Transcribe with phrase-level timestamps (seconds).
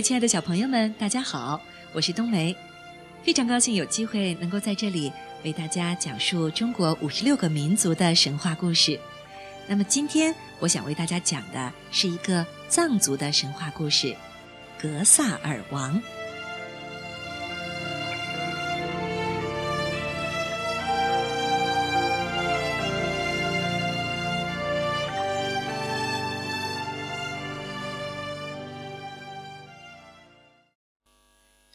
[0.00, 1.60] 亲爱的小朋友们，大家好，
[1.92, 2.54] 我是冬梅，
[3.22, 5.12] 非常高兴有机会能够在这里
[5.44, 8.98] 为大家讲述中国五十六个民族的神话故事。
[9.66, 14.14] 那么今天我想为大家讲的是一个藏族的神话故事——
[14.80, 16.00] 格萨尔王。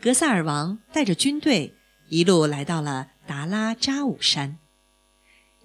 [0.00, 1.74] 格萨尔王带着军队
[2.08, 4.58] 一路来到了达拉扎武山。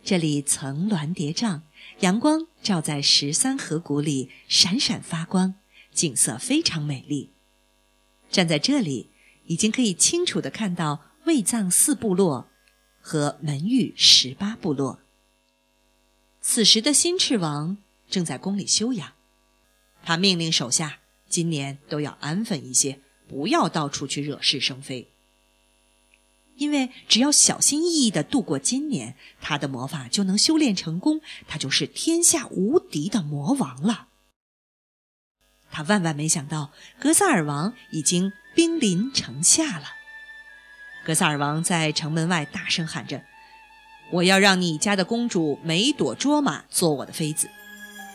[0.04, 1.62] 这里层峦叠嶂，
[2.00, 5.54] 阳光照在十三河谷里，闪闪发光，
[5.94, 7.30] 景色非常美丽。
[8.32, 9.12] 站在这里，
[9.46, 12.50] 已经可以清楚地看到卫藏四部落
[13.00, 15.00] 和门域十八部落。
[16.42, 17.78] 此时的新赤王
[18.10, 19.14] 正在宫里休养，
[20.04, 23.00] 他命令手下今年都要安分一些。
[23.34, 25.08] 不要到处去惹是生非，
[26.56, 34.10] 因为只要小心翼翼的度过今年，他的魔法就能修炼成功，他就是天下无敌的魔王了。
[35.72, 39.88] 他万万没想到，格萨尔王已经兵临城下了。
[41.04, 43.24] 格萨尔王在城门外大声喊着
[44.14, 47.50] ：“我要让你家的公主梅朵卓玛做我的妃子，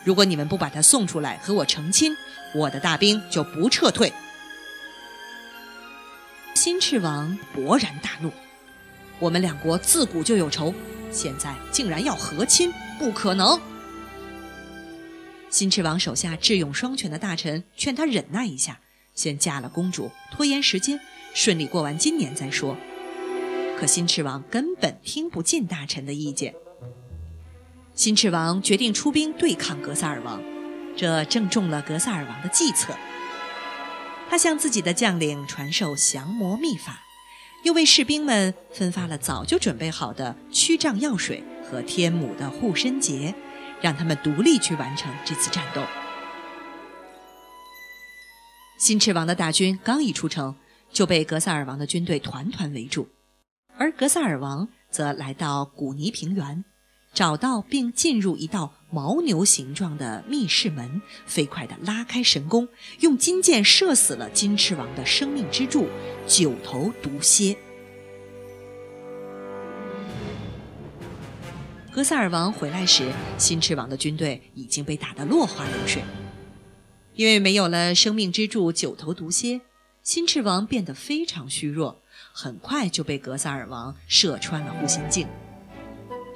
[0.05, 2.16] 如果你们不把她送出来和我成亲，
[2.55, 4.12] 我的大兵就不撤退。”
[6.69, 8.30] 新赤王勃然大怒
[9.19, 10.75] ：“我们两国自古就有仇，
[11.10, 13.59] 现在竟然要和亲，不可能！”
[15.48, 18.81] 新赤王手下智勇双全的大臣劝他忍耐一下，
[19.15, 21.00] 先嫁了公主，拖延时间，
[21.32, 22.76] 顺利过完今年再说。
[23.78, 26.54] 可新赤王根本听不进大臣的意见。
[27.94, 30.42] 新赤王决定出兵对抗格萨尔王，
[30.94, 32.94] 这正中了格萨尔王的计策。
[34.31, 37.03] 他向自己的将领传授降魔秘法，
[37.65, 43.34] 又为士兵们分发了早就准备好的驱瘴药水和天母的护身节，
[43.81, 45.83] 让他们独立去完成这次战斗。
[48.78, 50.55] 新赤王的大军刚一出城，
[50.93, 53.09] 就被格萨尔王的军队团团围住，
[53.77, 56.65] 而格萨尔王则来到古尼平原。
[57.18, 62.68] 找到并进入一道牦牛形状的密室门，飞快地拉开神弓，
[63.00, 65.88] 用金箭射死了金翅王的生命之柱——
[66.28, 67.58] 九头毒蝎。
[71.90, 76.00] 格萨尔王回来时，新翅王的军队已经被打得落花流水。
[77.16, 79.60] 因为没有了生命之柱九头毒蝎，
[80.04, 82.00] 新翅王变得非常虚弱，
[82.32, 85.26] 很快就被格萨尔王射穿了护心镜。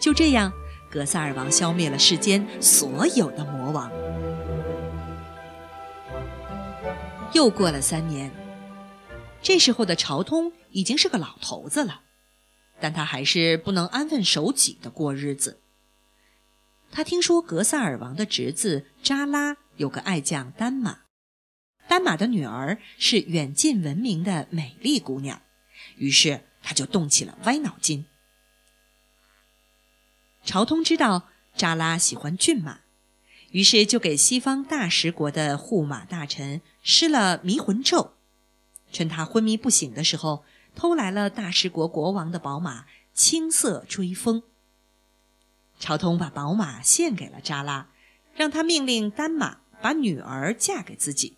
[0.01, 0.53] 就这样。
[0.93, 3.91] 格萨尔王消灭了世间所有的魔王。
[7.33, 8.31] 又过了三年，
[9.41, 12.03] 这时候的朝通已经是个老头子了，
[12.79, 15.63] 但他还是不能安分守己的过日子。
[16.91, 20.99] 他听说格萨尔王的侄子扎拉有个爱将丹玛，
[21.89, 25.41] 丹玛的女儿是远近闻名的美丽姑娘，
[25.97, 28.05] 于是他就动起了歪脑筋。
[30.45, 32.81] 朝通知道扎拉喜欢骏马，
[33.51, 38.15] 于是就给西方大食国的护马大臣施了迷魂咒，
[38.93, 40.45] 趁他昏迷不醒的时候，
[40.75, 44.43] 偷来了大食国国王的宝马青色追风。
[45.79, 47.89] 朝通把宝马献给了扎拉，
[48.35, 51.37] 让他命令丹马把女儿嫁给自己。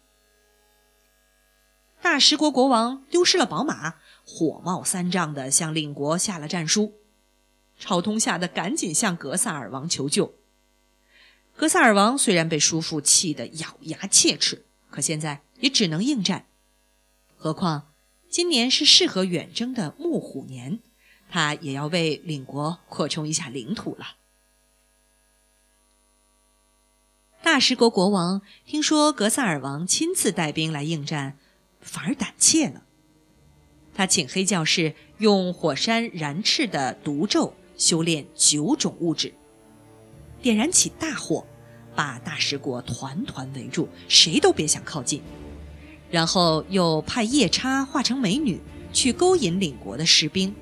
[2.00, 6.95] 大食国国王丢失了宝马，火冒三丈地向令国下了战书。
[7.79, 10.35] 朝通吓得赶紧向格萨尔王求救。
[11.56, 16.47] 格萨尔王虽然被叔父气得咬牙切齿，可现在也只能应战。
[17.37, 17.93] 何况
[18.29, 20.81] 今年是适合远征的木虎年，
[21.31, 24.17] 他也要为领国扩充一下领土了。
[27.43, 31.38] 大食国国王听说格萨尔王亲自带兵来应战，
[31.81, 32.82] 反而胆怯了。
[33.94, 37.55] 他请黑教士用火山燃赤的毒咒。
[37.76, 39.32] 修炼九种物质，
[40.41, 41.44] 点燃起大火，
[41.94, 45.23] 把大食国团团围住，谁都别想靠近。
[46.11, 48.61] 然后又派夜叉化成美女
[48.93, 50.55] 去勾引领国的士兵。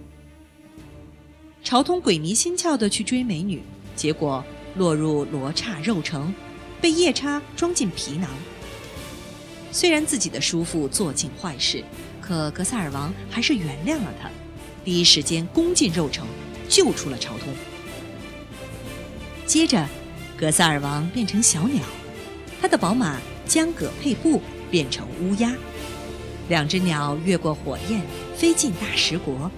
[1.62, 3.62] 朝通鬼迷心窍的去追美女，
[3.94, 4.43] 结果
[4.76, 6.35] 落入罗刹肉城，
[6.81, 8.31] 被夜叉装进皮囊。
[9.70, 11.85] 虽然自己的叔父做尽坏事，
[12.20, 14.31] 可格萨尔王还是原谅了他，
[14.85, 16.26] 第一时间攻进肉城。
[16.73, 17.49] 救出了朝通。
[19.45, 19.87] 接着，
[20.39, 21.85] 格萨尔王变成小鸟，
[22.63, 24.41] 他的宝马江葛佩布
[24.71, 25.53] 变成乌鸦。
[26.49, 28.01] 两只鸟越过火焰，
[28.35, 29.51] 飞进大食国，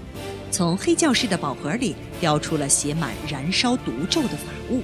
[0.51, 4.83] 从黑教士的宝盒里叼出了写满燃烧毒咒的法物，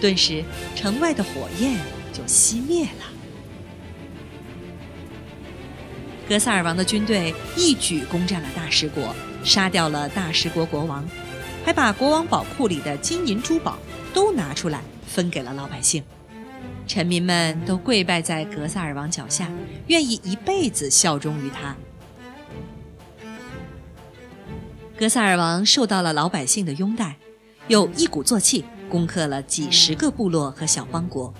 [0.00, 0.44] 顿时
[0.76, 1.76] 城外的火焰
[2.12, 3.04] 就熄灭了。
[6.28, 9.12] 格萨尔王的军队一举攻占了大食国，
[9.42, 11.04] 杀掉了大食国国王，
[11.64, 13.78] 还把国王宝库里的金银珠宝
[14.14, 16.02] 都拿出来分给了老百姓。
[16.86, 19.50] 臣民们都跪拜在格萨尔王脚下，
[19.88, 21.76] 愿意一辈子效忠于他。
[24.98, 27.16] 格萨尔王受到了老百姓的拥戴，
[27.68, 31.32] 又一鼓作气攻克了几十个部落和小邦国，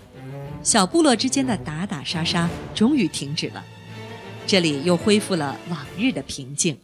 [0.62, 3.64] 小部落之间的打打杀杀终于停止了，
[4.46, 6.78] 这里又恢复了往日的平静。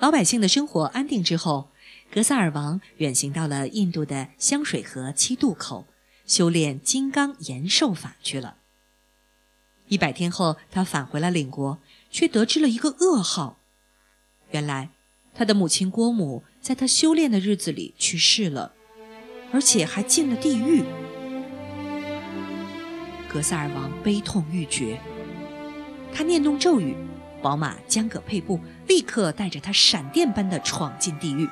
[0.00, 1.70] 老百姓的生活安定之后，
[2.10, 5.86] 格萨尔王远行到了印度的香水河七渡口。
[6.24, 8.56] 修炼金刚延寿法去了。
[9.88, 11.78] 一百天后，他返回了领国，
[12.10, 13.58] 却得知了一个噩耗。
[14.50, 14.90] 原来，
[15.34, 18.74] 他的母亲郭母在他修炼的日子里去世了，
[19.52, 20.84] 而且还进了地狱。
[23.32, 25.00] 格萨尔王悲痛欲绝，
[26.12, 26.94] 他念动咒语，
[27.40, 31.48] 宝马将葛佩布立刻带着他闪电般的闯进地狱。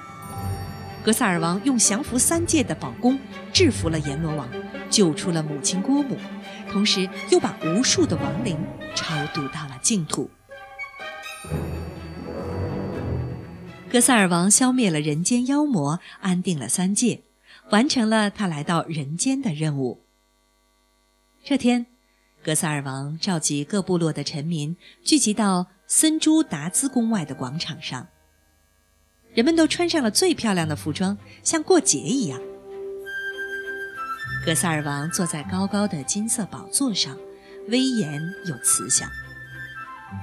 [1.04, 3.16] 格萨尔王用降服三界的宝弓
[3.52, 4.48] 制服了阎罗王，
[4.90, 6.16] 救出了母亲郭母，
[6.68, 8.58] 同时又把无数的亡灵
[8.96, 10.28] 超度到了净土。
[13.88, 17.22] 格萨尔王消灭了人间妖魔，安定了三界，
[17.70, 20.02] 完成了他来到人间的任务。
[21.44, 21.86] 这天，
[22.42, 28.06] 格萨尔王召集各部落的臣民聚集到森珠达兹宫外的广场上。
[29.34, 32.40] 人们都穿上了最漂亮的服装，像过节一样。
[34.44, 37.18] 格萨尔王坐在高高的金色宝座上，
[37.68, 39.10] 威严又慈祥。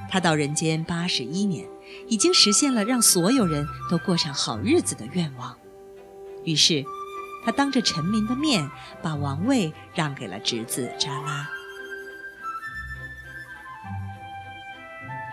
[0.09, 1.67] 他到人间八十一年，
[2.07, 5.55] 已经实现了让所有人都过上好日子的愿望。
[6.45, 6.85] 于是，
[7.45, 8.71] 他当着臣民的面，
[9.01, 11.49] 把王位让给了侄子扎拉。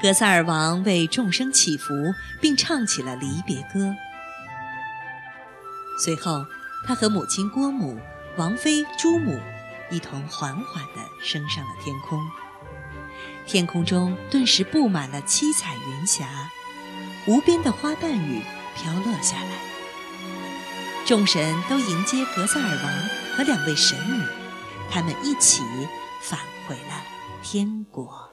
[0.03, 1.93] 格萨尔王为众生祈福，
[2.41, 3.95] 并唱起了离别歌。
[6.03, 6.47] 随后，
[6.87, 8.01] 他和母亲郭母、
[8.39, 9.39] 王妃朱母
[9.91, 12.19] 一同缓缓地升上了天空。
[13.47, 16.27] 天空中顿时布满了七彩云霞，
[17.27, 18.43] 无边的花瓣雨
[18.75, 19.59] 飘落下来。
[21.05, 24.25] 众神都迎接格萨尔王和两位神女，
[24.91, 25.63] 他们一起
[26.23, 27.03] 返回了
[27.43, 28.30] 天国。